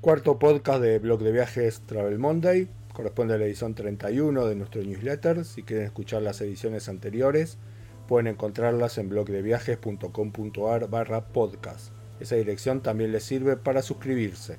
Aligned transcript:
Cuarto 0.00 0.38
podcast 0.38 0.80
de 0.80 0.98
Blog 1.00 1.20
de 1.22 1.32
Viajes 1.32 1.80
Travel 1.86 2.18
Monday. 2.18 2.68
Corresponde 2.92 3.34
a 3.34 3.38
la 3.38 3.46
edición 3.46 3.74
31 3.74 4.46
de 4.46 4.54
nuestro 4.54 4.82
newsletter. 4.82 5.44
Si 5.44 5.64
quieren 5.64 5.86
escuchar 5.86 6.22
las 6.22 6.40
ediciones 6.40 6.88
anteriores, 6.88 7.58
pueden 8.06 8.28
encontrarlas 8.28 8.98
en 8.98 9.08
blogdeviajes.com.ar 9.08 10.88
barra 10.88 11.26
podcast. 11.26 11.90
Esa 12.20 12.36
dirección 12.36 12.82
también 12.82 13.10
les 13.10 13.24
sirve 13.24 13.56
para 13.56 13.82
suscribirse. 13.82 14.58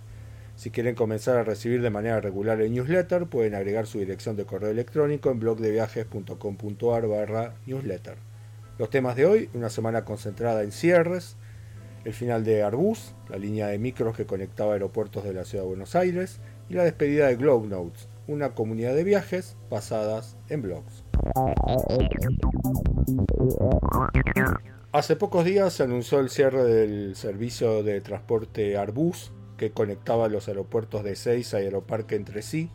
Si 0.57 0.71
quieren 0.71 0.95
comenzar 0.95 1.37
a 1.37 1.43
recibir 1.43 1.81
de 1.81 1.89
manera 1.89 2.19
regular 2.19 2.59
el 2.59 2.73
newsletter, 2.73 3.27
pueden 3.27 3.55
agregar 3.55 3.87
su 3.87 3.99
dirección 3.99 4.35
de 4.35 4.45
correo 4.45 4.71
electrónico 4.71 5.31
en 5.31 5.39
blogdeviajes.com.ar 5.39 7.07
barra 7.07 7.55
newsletter. 7.65 8.17
Los 8.77 8.91
temas 8.91 9.15
de 9.15 9.25
hoy, 9.25 9.49
una 9.55 9.69
semana 9.69 10.05
concentrada 10.05 10.61
en 10.61 10.71
cierres, 10.71 11.35
el 12.05 12.13
final 12.13 12.43
de 12.43 12.61
Arbus, 12.61 13.15
la 13.27 13.37
línea 13.37 13.67
de 13.67 13.79
micros 13.79 14.15
que 14.15 14.27
conectaba 14.27 14.73
aeropuertos 14.73 15.23
de 15.23 15.33
la 15.33 15.45
ciudad 15.45 15.63
de 15.63 15.69
Buenos 15.69 15.95
Aires, 15.95 16.39
y 16.69 16.75
la 16.75 16.83
despedida 16.83 17.27
de 17.27 17.37
Globe 17.37 17.67
Notes, 17.67 18.07
una 18.27 18.53
comunidad 18.53 18.93
de 18.93 19.03
viajes 19.03 19.57
basadas 19.71 20.37
en 20.49 20.61
blogs. 20.61 21.03
Hace 24.91 25.15
pocos 25.15 25.43
días 25.43 25.73
se 25.73 25.83
anunció 25.83 26.19
el 26.19 26.29
cierre 26.29 26.63
del 26.63 27.15
servicio 27.15 27.81
de 27.81 27.99
transporte 28.01 28.77
Arbus 28.77 29.31
que 29.57 29.71
conectaba 29.71 30.27
los 30.27 30.47
aeropuertos 30.49 31.03
de 31.03 31.15
Seiza 31.15 31.59
y 31.61 31.65
Aeroparque 31.65 32.15
entre 32.15 32.43
sí 32.43 32.69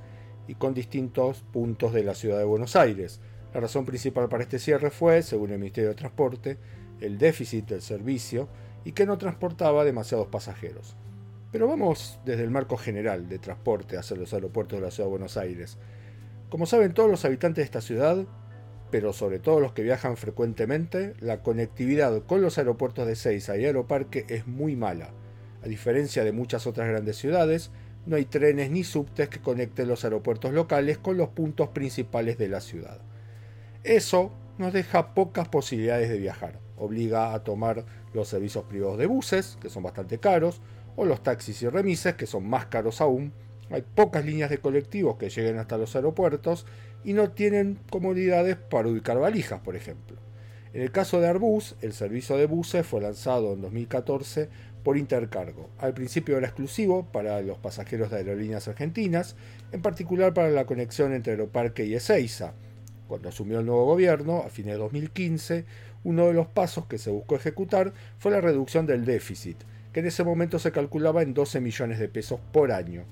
y 0.48 0.56
con 0.56 0.74
distintos 0.74 1.44
puntos 1.52 1.92
de 1.92 2.02
la 2.02 2.14
ciudad 2.14 2.38
de 2.38 2.44
Buenos 2.44 2.74
Aires. 2.74 3.20
La 3.54 3.60
razón 3.60 3.84
principal 3.84 4.28
para 4.28 4.42
este 4.42 4.58
cierre 4.58 4.90
fue, 4.90 5.22
según 5.22 5.50
el 5.50 5.58
Ministerio 5.58 5.90
de 5.90 5.96
Transporte, 5.96 6.58
el 7.00 7.18
déficit 7.18 7.66
del 7.68 7.82
servicio 7.82 8.48
y 8.84 8.92
que 8.92 9.06
no 9.06 9.18
transportaba 9.18 9.84
demasiados 9.84 10.28
pasajeros. 10.28 10.96
Pero 11.50 11.68
vamos 11.68 12.18
desde 12.24 12.44
el 12.44 12.50
marco 12.50 12.76
general 12.76 13.28
de 13.28 13.38
transporte 13.38 13.98
hacia 13.98 14.16
los 14.16 14.32
aeropuertos 14.32 14.78
de 14.78 14.86
la 14.86 14.90
ciudad 14.90 15.06
de 15.06 15.10
Buenos 15.10 15.36
Aires. 15.36 15.76
Como 16.48 16.66
saben 16.66 16.94
todos 16.94 17.10
los 17.10 17.24
habitantes 17.24 17.62
de 17.62 17.66
esta 17.66 17.80
ciudad, 17.80 18.24
pero 18.90 19.12
sobre 19.12 19.38
todo 19.38 19.60
los 19.60 19.72
que 19.72 19.82
viajan 19.82 20.16
frecuentemente, 20.16 21.14
la 21.20 21.42
conectividad 21.42 22.22
con 22.24 22.40
los 22.40 22.58
aeropuertos 22.58 23.06
de 23.06 23.16
Seiza 23.16 23.56
y 23.56 23.64
Aeroparque 23.64 24.24
es 24.28 24.46
muy 24.46 24.76
mala 24.76 25.10
a 25.62 25.68
diferencia 25.68 26.24
de 26.24 26.32
muchas 26.32 26.66
otras 26.66 26.88
grandes 26.88 27.16
ciudades, 27.16 27.70
no 28.04 28.16
hay 28.16 28.24
trenes 28.24 28.70
ni 28.70 28.82
subtes 28.82 29.28
que 29.28 29.40
conecten 29.40 29.88
los 29.88 30.04
aeropuertos 30.04 30.52
locales 30.52 30.98
con 30.98 31.16
los 31.16 31.28
puntos 31.28 31.68
principales 31.68 32.36
de 32.36 32.48
la 32.48 32.60
ciudad. 32.60 33.00
Eso 33.84 34.32
nos 34.58 34.72
deja 34.72 35.12
pocas 35.12 35.48
posibilidades 35.48 36.08
de 36.08 36.18
viajar. 36.18 36.60
Obliga 36.76 37.34
a 37.34 37.42
tomar 37.42 37.84
los 38.14 38.28
servicios 38.28 38.64
privados 38.64 38.98
de 38.98 39.06
buses, 39.06 39.58
que 39.60 39.70
son 39.70 39.82
bastante 39.82 40.18
caros, 40.18 40.60
o 40.94 41.04
los 41.04 41.22
taxis 41.22 41.62
y 41.62 41.68
remises, 41.68 42.14
que 42.14 42.26
son 42.26 42.48
más 42.48 42.66
caros 42.66 43.00
aún. 43.00 43.32
Hay 43.70 43.82
pocas 43.82 44.24
líneas 44.24 44.50
de 44.50 44.58
colectivos 44.58 45.16
que 45.16 45.30
lleguen 45.30 45.58
hasta 45.58 45.78
los 45.78 45.96
aeropuertos 45.96 46.66
y 47.04 47.12
no 47.12 47.30
tienen 47.30 47.78
comodidades 47.90 48.56
para 48.56 48.88
ubicar 48.88 49.18
valijas, 49.18 49.60
por 49.60 49.74
ejemplo. 49.74 50.16
En 50.72 50.80
el 50.80 50.92
caso 50.92 51.20
de 51.20 51.26
Arbus, 51.26 51.74
el 51.80 51.92
servicio 51.92 52.36
de 52.36 52.46
buses 52.46 52.86
fue 52.86 53.00
lanzado 53.00 53.52
en 53.52 53.62
2014 53.62 54.48
por 54.84 54.96
intercargo. 54.96 55.70
Al 55.78 55.92
principio 55.92 56.38
era 56.38 56.46
exclusivo 56.46 57.04
para 57.10 57.40
los 57.42 57.58
pasajeros 57.58 58.10
de 58.10 58.18
aerolíneas 58.18 58.68
argentinas, 58.68 59.36
en 59.72 59.82
particular 59.82 60.34
para 60.34 60.50
la 60.50 60.66
conexión 60.66 61.12
entre 61.12 61.32
Aeroparque 61.32 61.84
y 61.84 61.94
Ezeiza. 61.94 62.54
Cuando 63.08 63.28
asumió 63.28 63.60
el 63.60 63.66
nuevo 63.66 63.84
gobierno, 63.84 64.42
a 64.46 64.48
fines 64.48 64.74
de 64.74 64.78
2015, 64.78 65.64
uno 66.04 66.26
de 66.26 66.32
los 66.32 66.46
pasos 66.46 66.86
que 66.86 66.98
se 66.98 67.10
buscó 67.10 67.36
ejecutar 67.36 67.92
fue 68.18 68.32
la 68.32 68.40
reducción 68.40 68.86
del 68.86 69.04
déficit, 69.04 69.56
que 69.92 70.00
en 70.00 70.06
ese 70.06 70.24
momento 70.24 70.58
se 70.58 70.72
calculaba 70.72 71.22
en 71.22 71.34
12 71.34 71.60
millones 71.60 71.98
de 71.98 72.08
pesos 72.08 72.40
por 72.52 72.72
año. 72.72 73.04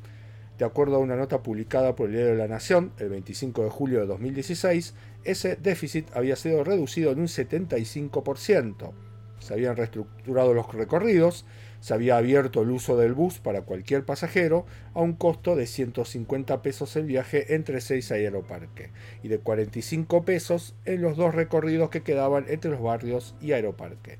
De 0.58 0.64
acuerdo 0.64 0.96
a 0.96 0.98
una 0.98 1.16
nota 1.16 1.42
publicada 1.42 1.96
por 1.96 2.06
el 2.06 2.12
Diario 2.12 2.32
de 2.32 2.38
la 2.38 2.48
Nación 2.48 2.92
el 2.98 3.08
25 3.08 3.64
de 3.64 3.70
julio 3.70 4.00
de 4.00 4.06
2016, 4.06 4.94
ese 5.24 5.56
déficit 5.56 6.08
había 6.14 6.36
sido 6.36 6.64
reducido 6.64 7.12
en 7.12 7.20
un 7.20 7.28
75% 7.28 8.92
se 9.40 9.54
habían 9.54 9.76
reestructurado 9.76 10.54
los 10.54 10.72
recorridos, 10.72 11.44
se 11.80 11.94
había 11.94 12.16
abierto 12.16 12.62
el 12.62 12.70
uso 12.70 12.96
del 12.96 13.14
bus 13.14 13.38
para 13.38 13.62
cualquier 13.62 14.04
pasajero 14.04 14.66
a 14.94 15.00
un 15.00 15.14
costo 15.14 15.56
de 15.56 15.66
150 15.66 16.62
pesos 16.62 16.94
el 16.96 17.06
viaje 17.06 17.54
entre 17.54 17.80
6 17.80 18.10
y 18.10 18.14
Aeroparque 18.14 18.90
y 19.22 19.28
de 19.28 19.38
45 19.38 20.24
pesos 20.24 20.74
en 20.84 21.02
los 21.02 21.16
dos 21.16 21.34
recorridos 21.34 21.90
que 21.90 22.02
quedaban 22.02 22.44
entre 22.48 22.70
los 22.70 22.82
barrios 22.82 23.34
y 23.40 23.52
Aeroparque. 23.52 24.18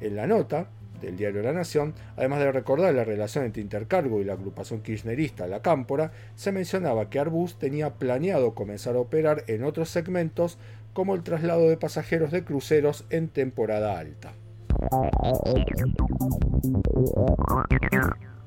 En 0.00 0.16
la 0.16 0.26
nota 0.26 0.68
del 1.00 1.16
diario 1.16 1.42
La 1.42 1.52
Nación, 1.52 1.94
además 2.16 2.40
de 2.40 2.52
recordar 2.52 2.94
la 2.94 3.04
relación 3.04 3.44
entre 3.44 3.62
Intercargo 3.62 4.20
y 4.20 4.24
la 4.24 4.32
agrupación 4.32 4.80
kirchnerista 4.80 5.46
La 5.46 5.62
Cámpora, 5.62 6.12
se 6.34 6.52
mencionaba 6.52 7.10
que 7.10 7.18
Arbus 7.18 7.58
tenía 7.58 7.94
planeado 7.94 8.54
comenzar 8.54 8.96
a 8.96 9.00
operar 9.00 9.44
en 9.46 9.64
otros 9.64 9.90
segmentos 9.90 10.58
como 10.92 11.14
el 11.14 11.22
traslado 11.22 11.68
de 11.68 11.76
pasajeros 11.76 12.30
de 12.30 12.44
cruceros 12.44 13.04
en 13.10 13.28
temporada 13.28 13.98
alta. 13.98 14.32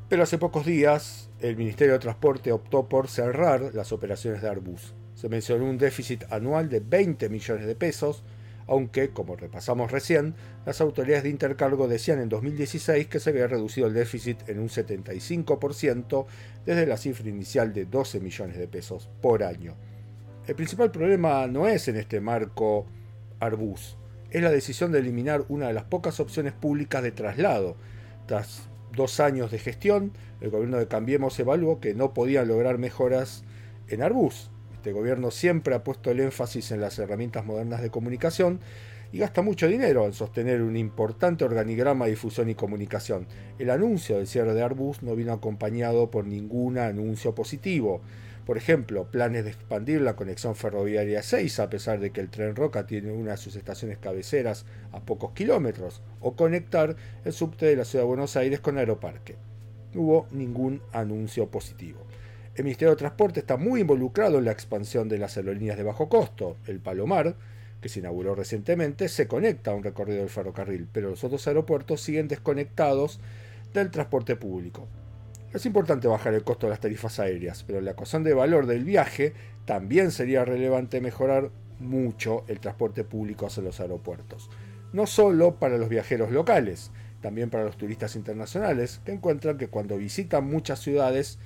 Pero 0.09 0.23
hace 0.23 0.37
pocos 0.37 0.65
días 0.65 1.29
el 1.39 1.55
Ministerio 1.55 1.93
de 1.93 1.99
Transporte 1.99 2.51
optó 2.51 2.89
por 2.89 3.07
cerrar 3.07 3.73
las 3.73 3.91
operaciones 3.91 4.41
de 4.41 4.49
Arbus. 4.49 4.93
Se 5.15 5.29
mencionó 5.29 5.65
un 5.65 5.77
déficit 5.77 6.23
anual 6.31 6.69
de 6.69 6.79
20 6.79 7.29
millones 7.29 7.67
de 7.67 7.75
pesos, 7.75 8.23
aunque, 8.67 9.09
como 9.09 9.35
repasamos 9.35 9.91
recién, 9.91 10.35
las 10.65 10.79
autoridades 10.79 11.23
de 11.23 11.29
intercargo 11.29 11.87
decían 11.87 12.19
en 12.19 12.29
2016 12.29 13.07
que 13.07 13.19
se 13.19 13.31
había 13.31 13.47
reducido 13.47 13.87
el 13.87 13.93
déficit 13.93 14.47
en 14.47 14.59
un 14.59 14.69
75% 14.69 16.25
desde 16.65 16.85
la 16.85 16.97
cifra 16.97 17.29
inicial 17.29 17.73
de 17.73 17.85
12 17.85 18.19
millones 18.19 18.57
de 18.57 18.67
pesos 18.67 19.09
por 19.21 19.43
año. 19.43 19.75
El 20.47 20.55
principal 20.55 20.91
problema 20.91 21.47
no 21.47 21.67
es 21.67 21.87
en 21.87 21.97
este 21.97 22.21
marco 22.21 22.85
Arbus, 23.39 23.97
es 24.31 24.41
la 24.41 24.51
decisión 24.51 24.91
de 24.91 24.99
eliminar 24.99 25.45
una 25.49 25.67
de 25.67 25.73
las 25.73 25.85
pocas 25.85 26.19
opciones 26.19 26.53
públicas 26.53 27.01
de 27.01 27.11
traslado. 27.11 27.75
Tras 28.27 28.63
dos 28.93 29.19
años 29.19 29.51
de 29.51 29.59
gestión, 29.59 30.11
el 30.41 30.51
gobierno 30.51 30.77
de 30.77 30.87
Cambiemos 30.87 31.39
evaluó 31.39 31.79
que 31.79 31.93
no 31.95 32.13
podían 32.13 32.47
lograr 32.47 32.77
mejoras 32.77 33.43
en 33.87 34.03
Arbus. 34.03 34.51
Este 34.73 34.91
gobierno 34.91 35.31
siempre 35.31 35.75
ha 35.75 35.83
puesto 35.83 36.11
el 36.11 36.19
énfasis 36.19 36.71
en 36.71 36.81
las 36.81 36.99
herramientas 36.99 37.45
modernas 37.45 37.81
de 37.81 37.89
comunicación 37.89 38.59
y 39.11 39.17
gasta 39.17 39.41
mucho 39.41 39.67
dinero 39.67 40.05
en 40.05 40.13
sostener 40.13 40.61
un 40.61 40.77
importante 40.77 41.43
organigrama 41.43 42.05
de 42.05 42.11
difusión 42.11 42.49
y 42.49 42.55
comunicación. 42.55 43.25
El 43.57 43.71
anuncio 43.71 44.17
del 44.17 44.27
cierre 44.27 44.53
de 44.53 44.61
Arbus 44.61 45.01
no 45.01 45.15
vino 45.15 45.33
acompañado 45.33 46.11
por 46.11 46.25
ningún 46.25 46.77
anuncio 46.77 47.33
positivo. 47.33 48.01
Por 48.49 48.57
ejemplo, 48.57 49.05
planes 49.11 49.43
de 49.43 49.51
expandir 49.51 50.01
la 50.01 50.15
conexión 50.15 50.55
ferroviaria 50.55 51.21
6 51.21 51.59
a 51.59 51.69
pesar 51.69 51.99
de 51.99 52.09
que 52.09 52.19
el 52.19 52.31
tren 52.31 52.55
Roca 52.55 52.87
tiene 52.87 53.11
una 53.11 53.33
de 53.33 53.37
sus 53.37 53.55
estaciones 53.55 53.99
cabeceras 53.99 54.65
a 54.91 55.01
pocos 55.01 55.33
kilómetros, 55.33 56.01
o 56.19 56.35
conectar 56.35 56.95
el 57.25 57.31
subte 57.31 57.67
de 57.67 57.75
la 57.75 57.85
ciudad 57.85 58.05
de 58.05 58.07
Buenos 58.07 58.35
Aires 58.37 58.59
con 58.59 58.79
Aeroparque. 58.79 59.35
No 59.93 60.01
hubo 60.01 60.27
ningún 60.31 60.81
anuncio 60.93 61.45
positivo. 61.51 61.99
El 62.55 62.63
Ministerio 62.63 62.89
de 62.95 62.97
Transporte 62.97 63.41
está 63.41 63.55
muy 63.55 63.81
involucrado 63.81 64.39
en 64.39 64.45
la 64.45 64.51
expansión 64.51 65.09
de 65.09 65.19
las 65.19 65.37
aerolíneas 65.37 65.77
de 65.77 65.83
bajo 65.83 66.09
costo. 66.09 66.57
El 66.65 66.79
Palomar, 66.79 67.35
que 67.79 67.89
se 67.89 67.99
inauguró 67.99 68.33
recientemente, 68.33 69.09
se 69.09 69.27
conecta 69.27 69.69
a 69.69 69.75
un 69.75 69.83
recorrido 69.83 70.21
del 70.21 70.29
ferrocarril, 70.29 70.87
pero 70.91 71.11
los 71.11 71.23
otros 71.23 71.47
aeropuertos 71.47 72.01
siguen 72.01 72.27
desconectados 72.27 73.19
del 73.75 73.91
transporte 73.91 74.35
público. 74.35 74.87
Es 75.51 75.65
importante 75.65 76.07
bajar 76.07 76.35
el 76.35 76.43
costo 76.43 76.67
de 76.67 76.71
las 76.71 76.79
tarifas 76.79 77.19
aéreas, 77.19 77.63
pero 77.63 77.81
la 77.81 77.91
ecuación 77.91 78.23
de 78.23 78.35
valor 78.35 78.67
del 78.67 78.83
viaje 78.83 79.33
también 79.65 80.11
sería 80.11 80.45
relevante 80.45 81.01
mejorar 81.01 81.49
mucho 81.79 82.43
el 82.47 82.59
transporte 82.59 83.03
público 83.03 83.47
hacia 83.47 83.63
los 83.63 83.79
aeropuertos. 83.79 84.51
No 84.93 85.07
solo 85.07 85.55
para 85.55 85.79
los 85.79 85.89
viajeros 85.89 86.29
locales, 86.29 86.91
también 87.21 87.49
para 87.49 87.63
los 87.63 87.77
turistas 87.77 88.15
internacionales, 88.15 89.01
que 89.03 89.11
encuentran 89.11 89.57
que 89.57 89.69
cuando 89.69 89.97
visitan 89.97 90.45
muchas 90.45 90.81
ciudades 90.81 91.39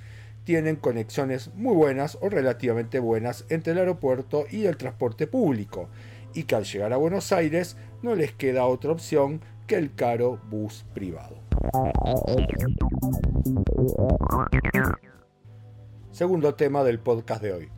tienen 0.44 0.76
conexiones 0.76 1.50
muy 1.54 1.74
buenas 1.74 2.18
o 2.20 2.28
relativamente 2.28 2.98
buenas 2.98 3.46
entre 3.48 3.72
el 3.72 3.78
aeropuerto 3.78 4.44
y 4.50 4.66
el 4.66 4.76
transporte 4.76 5.26
público, 5.26 5.88
y 6.34 6.42
que 6.42 6.56
al 6.56 6.64
llegar 6.64 6.92
a 6.92 6.98
Buenos 6.98 7.32
Aires 7.32 7.78
no 8.02 8.14
les 8.14 8.32
queda 8.32 8.66
otra 8.66 8.92
opción 8.92 9.40
que 9.66 9.76
el 9.76 9.94
caro 9.94 10.38
bus 10.50 10.84
privado. 10.92 11.43
Segundo 16.10 16.54
tema 16.54 16.84
del 16.84 16.98
podcast 16.98 17.42
de 17.42 17.52
hoy. 17.52 17.68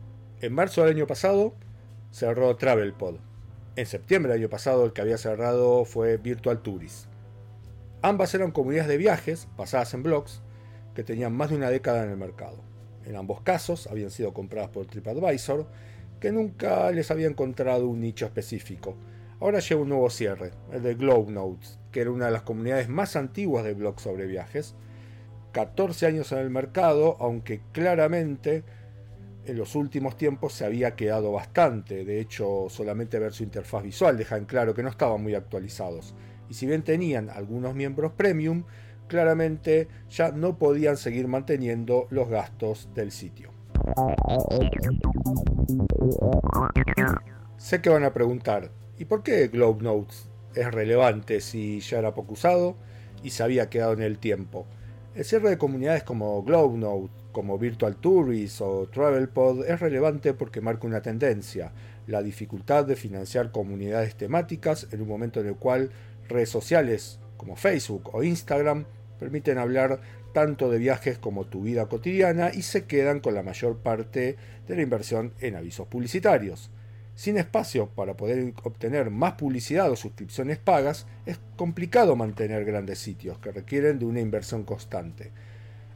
En 0.41 0.53
marzo 0.53 0.81
del 0.83 0.95
año 0.95 1.07
pasado 1.07 1.55
cerró 2.11 2.55
TravelPod. 2.55 3.15
En 3.75 3.85
septiembre 3.85 4.31
del 4.31 4.41
año 4.41 4.49
pasado 4.49 4.85
el 4.85 4.93
que 4.93 5.01
había 5.01 5.17
cerrado 5.17 5.85
fue 5.85 6.17
Virtual 6.17 6.61
Tourist. 6.61 7.05
Ambas 8.01 8.33
eran 8.33 8.51
comunidades 8.51 8.89
de 8.89 8.97
viajes 8.97 9.47
basadas 9.57 9.93
en 9.93 10.03
blogs 10.03 10.41
que 10.93 11.03
tenían 11.03 11.33
más 11.33 11.49
de 11.49 11.55
una 11.55 11.69
década 11.69 12.03
en 12.03 12.11
el 12.11 12.17
mercado. 12.17 12.57
En 13.05 13.15
ambos 13.15 13.41
casos 13.41 13.87
habían 13.87 14.11
sido 14.11 14.33
compradas 14.33 14.69
por 14.69 14.85
TripAdvisor, 14.85 15.67
que 16.19 16.31
nunca 16.31 16.91
les 16.91 17.11
había 17.11 17.27
encontrado 17.27 17.87
un 17.87 18.01
nicho 18.01 18.25
específico, 18.25 18.95
ahora 19.39 19.59
lleva 19.59 19.81
un 19.81 19.89
nuevo 19.89 20.09
cierre, 20.09 20.51
el 20.71 20.83
de 20.83 20.95
Globe 20.95 21.31
Notes, 21.31 21.79
que 21.97 22.01
era 22.01 22.11
una 22.11 22.27
de 22.27 22.31
las 22.31 22.43
comunidades 22.43 22.89
más 22.89 23.15
antiguas 23.15 23.63
de 23.63 23.73
blogs 23.73 24.03
sobre 24.03 24.27
viajes. 24.27 24.75
14 25.51 26.05
años 26.05 26.31
en 26.31 26.37
el 26.37 26.51
mercado, 26.51 27.17
aunque 27.19 27.61
claramente 27.71 28.63
en 29.45 29.57
los 29.57 29.73
últimos 29.73 30.15
tiempos 30.15 30.53
se 30.53 30.63
había 30.63 30.95
quedado 30.95 31.31
bastante. 31.31 32.05
De 32.05 32.19
hecho, 32.19 32.67
solamente 32.69 33.17
ver 33.17 33.33
su 33.33 33.41
interfaz 33.41 33.81
visual 33.81 34.15
deja 34.15 34.37
en 34.37 34.45
claro 34.45 34.75
que 34.75 34.83
no 34.83 34.89
estaban 34.89 35.23
muy 35.23 35.33
actualizados. 35.33 36.13
Y 36.47 36.53
si 36.53 36.67
bien 36.67 36.83
tenían 36.83 37.31
algunos 37.31 37.73
miembros 37.73 38.11
premium, 38.11 38.65
claramente 39.07 39.87
ya 40.07 40.31
no 40.31 40.59
podían 40.59 40.97
seguir 40.97 41.27
manteniendo 41.27 42.05
los 42.11 42.29
gastos 42.29 42.89
del 42.93 43.11
sitio. 43.11 43.49
Sé 47.57 47.81
que 47.81 47.89
van 47.89 48.03
a 48.03 48.13
preguntar, 48.13 48.69
¿y 48.99 49.05
por 49.05 49.23
qué 49.23 49.47
Globe 49.47 49.81
Notes 49.81 50.29
es 50.61 50.71
relevante 50.71 51.41
si 51.41 51.79
ya 51.79 51.99
era 51.99 52.13
poco 52.13 52.33
usado 52.33 52.75
y 53.23 53.31
se 53.31 53.43
había 53.43 53.69
quedado 53.69 53.93
en 53.93 54.01
el 54.01 54.17
tiempo? 54.17 54.65
El 55.15 55.25
cierre 55.25 55.49
de 55.49 55.57
comunidades 55.57 56.03
como 56.03 56.43
Globe 56.43 56.77
Note, 56.77 57.11
como 57.31 57.57
Virtual 57.57 57.95
Tourist 57.95 58.61
o 58.61 58.87
TravelPod 58.87 59.65
es 59.65 59.79
relevante 59.79 60.33
porque 60.33 60.61
marca 60.61 60.87
una 60.87 61.01
tendencia, 61.01 61.71
la 62.05 62.21
dificultad 62.21 62.85
de 62.85 62.95
financiar 62.95 63.51
comunidades 63.51 64.15
temáticas 64.15 64.87
en 64.91 65.01
un 65.01 65.07
momento 65.07 65.39
en 65.39 65.47
el 65.47 65.55
cual 65.55 65.89
redes 66.29 66.49
sociales 66.49 67.19
como 67.37 67.55
Facebook 67.55 68.09
o 68.13 68.23
Instagram 68.23 68.85
permiten 69.19 69.57
hablar 69.57 69.99
tanto 70.33 70.69
de 70.69 70.77
viajes 70.77 71.17
como 71.17 71.45
tu 71.45 71.63
vida 71.63 71.87
cotidiana 71.87 72.51
y 72.53 72.61
se 72.61 72.85
quedan 72.85 73.19
con 73.19 73.33
la 73.33 73.43
mayor 73.43 73.77
parte 73.77 74.35
de 74.67 74.75
la 74.75 74.81
inversión 74.81 75.33
en 75.39 75.55
avisos 75.55 75.87
publicitarios. 75.87 76.69
Sin 77.17 77.35
espacio 77.39 77.89
para 77.89 78.15
poder 78.15 78.53
obtener 78.61 79.09
más 79.09 79.33
publicidad 79.33 79.89
o 79.89 79.95
suscripciones 79.95 80.59
pagas, 80.59 81.07
es 81.25 81.39
complicado 81.55 82.15
mantener 82.15 82.63
grandes 82.63 82.99
sitios 82.99 83.39
que 83.39 83.51
requieren 83.51 83.97
de 83.97 84.05
una 84.05 84.19
inversión 84.19 84.63
constante. 84.63 85.31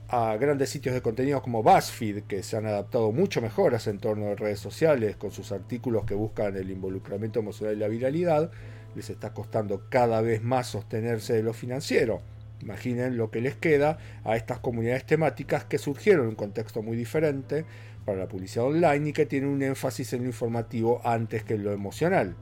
A 0.08 0.36
grandes 0.38 0.72
sitios 0.72 0.96
de 0.96 1.04
contenido 1.04 1.44
como 1.44 1.62
BuzzFeed, 1.62 2.24
que 2.24 2.42
se 2.42 2.58
han 2.58 2.66
adaptado 2.66 3.12
mucho 3.12 3.40
mejor 3.40 3.76
a 3.76 3.78
ese 3.78 3.92
entorno 3.92 4.26
de 4.26 4.36
redes 4.36 4.60
sociales 4.60 5.16
con 5.16 5.30
sus 5.30 5.52
artículos 5.52 6.06
que 6.06 6.16
buscan 6.16 6.58
el 6.58 6.72
involucramiento 6.72 7.40
emocional 7.40 7.76
y 7.76 7.80
la 7.80 7.88
viralidad, 7.88 8.50
les 8.96 9.12
está 9.12 9.32
costando 9.32 9.84
cada 9.90 10.22
vez 10.22 10.42
más 10.42 10.70
sostenerse 10.70 11.34
de 11.34 11.44
lo 11.44 11.54
financiero. 11.54 12.24
Imaginen 12.64 13.18
lo 13.18 13.30
que 13.30 13.42
les 13.42 13.56
queda 13.56 14.00
a 14.24 14.38
estas 14.38 14.58
comunidades 14.58 15.06
temáticas 15.06 15.66
que 15.66 15.78
surgieron 15.78 16.24
en 16.24 16.30
un 16.30 16.36
contexto 16.36 16.82
muy 16.82 16.98
diferente 16.98 17.66
para 18.06 18.20
la 18.20 18.28
publicidad 18.28 18.66
online 18.66 19.10
y 19.10 19.14
que 19.14 19.26
tienen 19.26 19.50
un 19.50 19.62
énfasis 19.62 20.14
en 20.14 20.22
lo 20.22 20.28
informativo 20.28 21.02
antes 21.04 21.44
que 21.44 21.56
en 21.56 21.64
lo 21.64 21.72
emocional. 21.72 22.36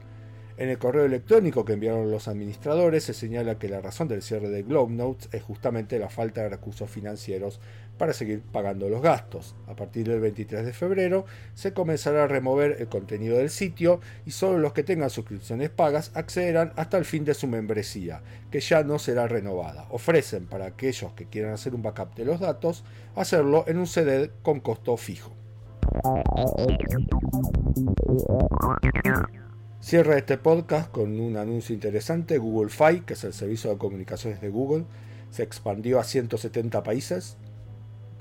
En 0.60 0.68
el 0.68 0.76
correo 0.76 1.06
electrónico 1.06 1.64
que 1.64 1.72
enviaron 1.72 2.10
los 2.10 2.28
administradores 2.28 3.04
se 3.04 3.14
señala 3.14 3.58
que 3.58 3.70
la 3.70 3.80
razón 3.80 4.08
del 4.08 4.20
cierre 4.20 4.50
de 4.50 4.62
Globe 4.62 4.92
Notes 4.92 5.30
es 5.32 5.42
justamente 5.42 5.98
la 5.98 6.10
falta 6.10 6.42
de 6.42 6.50
recursos 6.50 6.90
financieros 6.90 7.60
para 7.96 8.12
seguir 8.12 8.42
pagando 8.42 8.90
los 8.90 9.00
gastos. 9.00 9.56
A 9.68 9.74
partir 9.74 10.06
del 10.06 10.20
23 10.20 10.66
de 10.66 10.74
febrero 10.74 11.24
se 11.54 11.72
comenzará 11.72 12.24
a 12.24 12.26
remover 12.26 12.76
el 12.78 12.88
contenido 12.88 13.38
del 13.38 13.48
sitio 13.48 14.00
y 14.26 14.32
solo 14.32 14.58
los 14.58 14.74
que 14.74 14.82
tengan 14.82 15.08
suscripciones 15.08 15.70
pagas 15.70 16.10
accederán 16.14 16.74
hasta 16.76 16.98
el 16.98 17.06
fin 17.06 17.24
de 17.24 17.32
su 17.32 17.46
membresía, 17.46 18.20
que 18.50 18.60
ya 18.60 18.82
no 18.82 18.98
será 18.98 19.28
renovada. 19.28 19.86
Ofrecen 19.88 20.44
para 20.44 20.66
aquellos 20.66 21.14
que 21.14 21.24
quieran 21.24 21.54
hacer 21.54 21.74
un 21.74 21.80
backup 21.80 22.14
de 22.16 22.26
los 22.26 22.38
datos 22.38 22.84
hacerlo 23.16 23.64
en 23.66 23.78
un 23.78 23.86
CD 23.86 24.30
con 24.42 24.60
costo 24.60 24.94
fijo. 24.98 25.39
Cierra 29.80 30.18
este 30.18 30.38
podcast 30.38 30.90
con 30.90 31.18
un 31.18 31.36
anuncio 31.36 31.74
interesante. 31.74 32.38
Google 32.38 32.70
Fi, 32.70 33.00
que 33.00 33.14
es 33.14 33.24
el 33.24 33.32
servicio 33.32 33.70
de 33.70 33.78
comunicaciones 33.78 34.40
de 34.40 34.48
Google, 34.50 34.84
se 35.30 35.42
expandió 35.42 35.98
a 35.98 36.04
170 36.04 36.82
países. 36.82 37.36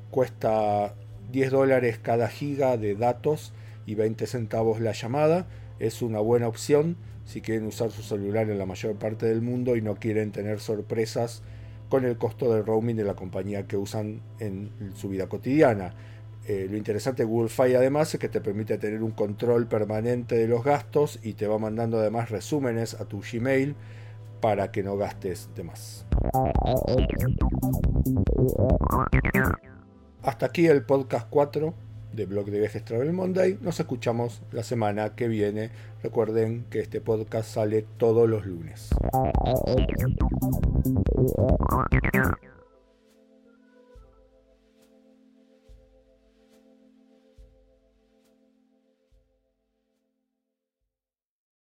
Cuesta 0.10 0.96
10 1.32 1.52
dólares 1.52 2.00
cada 2.00 2.28
giga 2.28 2.78
de 2.78 2.96
datos 2.96 3.54
y 3.86 3.96
20 3.96 4.26
centavos 4.26 4.80
la 4.80 4.94
llamada. 4.94 5.48
Es 5.80 6.02
una 6.02 6.20
buena 6.20 6.48
opción 6.48 6.98
si 7.26 7.42
quieren 7.42 7.68
usar 7.68 7.92
su 7.92 8.02
celular 8.02 8.50
en 8.50 8.58
la 8.58 8.66
mayor 8.66 8.96
parte 8.96 9.26
del 9.26 9.42
mundo 9.42 9.76
y 9.76 9.82
no 9.82 9.96
quieren 9.96 10.32
tener 10.32 10.60
sorpresas 10.60 11.44
con 11.90 12.06
el 12.06 12.18
costo 12.18 12.54
del 12.54 12.66
roaming 12.66 12.96
de 12.96 13.04
la 13.04 13.16
compañía 13.16 13.68
que 13.68 13.78
usan 13.78 14.22
en 14.40 14.72
su 14.96 15.10
vida 15.10 15.28
cotidiana. 15.28 15.94
Eh, 16.50 16.66
lo 16.68 16.78
interesante 16.78 17.22
de 17.22 17.30
Google 17.30 17.50
Fi 17.50 17.76
además 17.76 18.12
es 18.12 18.20
que 18.20 18.28
te 18.28 18.42
permite 18.42 18.80
tener 18.80 19.04
un 19.04 19.12
control 19.12 19.68
permanente 19.68 20.34
de 20.34 20.48
los 20.48 20.64
gastos 20.64 21.20
y 21.22 21.34
te 21.34 21.46
va 21.46 21.60
mandando 21.60 22.00
además 22.00 22.32
resúmenes 22.32 22.96
a 22.96 23.06
tu 23.06 23.22
Gmail 23.22 23.76
para 24.42 24.72
que 24.72 24.82
no 24.82 24.98
gastes 24.98 25.48
de 25.54 25.64
más. 25.64 26.08
Hasta 30.24 30.48
aquí 30.48 30.66
el 30.66 30.82
podcast 30.82 31.28
4 31.30 31.72
de 32.14 32.26
Blog 32.26 32.48
de 32.48 32.62
Viajes 32.62 32.84
Travel 32.84 33.14
Monday. 33.14 33.60
Nos 33.62 33.80
escuchamos 33.80 34.42
la 34.52 34.64
semana 34.64 35.14
que 35.16 35.28
viene. 35.28 35.70
Recuerden 36.02 36.66
que 36.72 36.80
este 36.80 37.00
podcast 37.00 37.48
sale 37.48 37.86
todos 38.00 38.28
los 38.28 38.48
lunes. 38.48 38.90